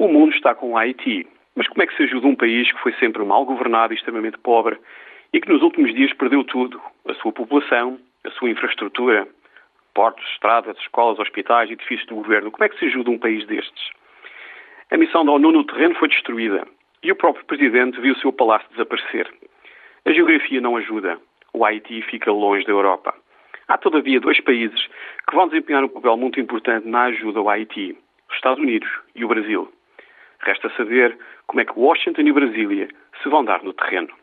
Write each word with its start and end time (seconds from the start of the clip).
O 0.00 0.08
mundo 0.08 0.34
está 0.34 0.54
com 0.54 0.70
o 0.70 0.78
Haiti. 0.78 1.28
Mas 1.54 1.68
como 1.68 1.82
é 1.82 1.86
que 1.86 1.94
se 1.94 2.04
ajuda 2.04 2.26
um 2.26 2.34
país 2.34 2.72
que 2.72 2.80
foi 2.80 2.94
sempre 2.94 3.22
mal 3.22 3.44
governado 3.44 3.92
e 3.92 3.96
extremamente 3.96 4.38
pobre 4.38 4.78
e 5.30 5.38
que 5.38 5.48
nos 5.50 5.60
últimos 5.60 5.94
dias 5.94 6.10
perdeu 6.14 6.42
tudo? 6.42 6.80
A 7.06 7.12
sua 7.16 7.30
população, 7.30 8.00
a 8.24 8.30
sua 8.30 8.48
infraestrutura, 8.48 9.28
portos, 9.92 10.26
estradas, 10.32 10.74
escolas, 10.78 11.18
hospitais, 11.18 11.70
edifícios 11.70 12.08
do 12.08 12.14
governo. 12.14 12.50
Como 12.50 12.64
é 12.64 12.70
que 12.70 12.78
se 12.78 12.86
ajuda 12.86 13.10
um 13.10 13.18
país 13.18 13.46
destes? 13.46 13.90
A 14.90 14.96
missão 14.96 15.22
da 15.22 15.32
ONU 15.32 15.52
no 15.52 15.64
terreno 15.64 15.94
foi 15.96 16.08
destruída 16.08 16.66
e 17.02 17.12
o 17.12 17.16
próprio 17.16 17.44
presidente 17.44 18.00
viu 18.00 18.14
o 18.14 18.18
seu 18.20 18.32
palácio 18.32 18.70
desaparecer. 18.70 19.30
A 20.06 20.12
geografia 20.12 20.62
não 20.62 20.78
ajuda. 20.78 21.20
O 21.52 21.62
Haiti 21.62 22.00
fica 22.00 22.32
longe 22.32 22.64
da 22.64 22.72
Europa. 22.72 23.14
Há, 23.68 23.76
todavia, 23.76 24.18
dois 24.18 24.40
países 24.40 24.80
que 25.28 25.36
vão 25.36 25.46
desempenhar 25.46 25.84
um 25.84 25.88
papel 25.88 26.16
muito 26.16 26.40
importante 26.40 26.88
na 26.88 27.02
ajuda 27.02 27.40
ao 27.40 27.50
Haiti: 27.50 27.94
os 28.30 28.34
Estados 28.34 28.64
Unidos 28.64 28.88
e 29.14 29.26
o 29.26 29.28
Brasil. 29.28 29.70
Resta 30.40 30.70
saber 30.76 31.16
como 31.46 31.60
é 31.60 31.64
que 31.64 31.78
Washington 31.78 32.22
e 32.22 32.32
Brasília 32.32 32.88
se 33.22 33.28
vão 33.28 33.44
dar 33.44 33.62
no 33.62 33.72
terreno. 33.72 34.19